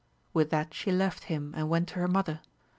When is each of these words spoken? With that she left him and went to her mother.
With 0.33 0.49
that 0.49 0.73
she 0.73 0.91
left 0.91 1.25
him 1.25 1.53
and 1.55 1.69
went 1.69 1.89
to 1.89 1.99
her 1.99 2.07
mother. 2.07 2.39